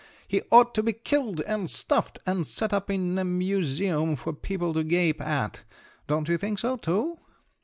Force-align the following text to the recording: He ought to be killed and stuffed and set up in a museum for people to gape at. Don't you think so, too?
He 0.27 0.41
ought 0.49 0.73
to 0.73 0.81
be 0.81 0.93
killed 0.93 1.41
and 1.41 1.69
stuffed 1.69 2.17
and 2.25 2.47
set 2.47 2.73
up 2.73 2.89
in 2.89 3.19
a 3.19 3.23
museum 3.23 4.15
for 4.15 4.33
people 4.33 4.73
to 4.73 4.83
gape 4.83 5.21
at. 5.21 5.61
Don't 6.07 6.27
you 6.27 6.39
think 6.39 6.57
so, 6.57 6.75
too? 6.75 7.19